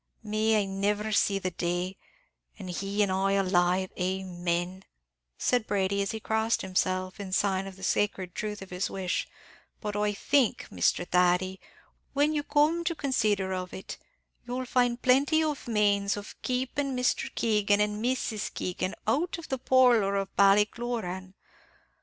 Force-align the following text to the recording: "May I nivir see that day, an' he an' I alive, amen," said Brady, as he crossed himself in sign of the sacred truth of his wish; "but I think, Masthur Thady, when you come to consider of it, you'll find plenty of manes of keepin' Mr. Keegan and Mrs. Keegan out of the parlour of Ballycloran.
"May 0.23 0.63
I 0.63 0.65
nivir 0.65 1.11
see 1.11 1.37
that 1.37 1.59
day, 1.59 1.95
an' 2.57 2.69
he 2.69 3.03
an' 3.03 3.11
I 3.11 3.33
alive, 3.33 3.91
amen," 3.99 4.83
said 5.37 5.67
Brady, 5.67 6.01
as 6.01 6.09
he 6.09 6.19
crossed 6.19 6.63
himself 6.63 7.19
in 7.19 7.31
sign 7.31 7.67
of 7.67 7.75
the 7.75 7.83
sacred 7.83 8.33
truth 8.33 8.63
of 8.63 8.71
his 8.71 8.89
wish; 8.89 9.27
"but 9.79 9.95
I 9.95 10.13
think, 10.13 10.71
Masthur 10.71 11.05
Thady, 11.05 11.59
when 12.13 12.33
you 12.33 12.41
come 12.41 12.83
to 12.85 12.95
consider 12.95 13.53
of 13.53 13.75
it, 13.75 13.99
you'll 14.47 14.65
find 14.65 14.99
plenty 14.99 15.43
of 15.43 15.67
manes 15.67 16.17
of 16.17 16.33
keepin' 16.41 16.95
Mr. 16.95 17.29
Keegan 17.35 17.79
and 17.79 18.03
Mrs. 18.03 18.51
Keegan 18.55 18.95
out 19.05 19.37
of 19.37 19.49
the 19.49 19.59
parlour 19.59 20.15
of 20.15 20.35
Ballycloran. 20.35 21.35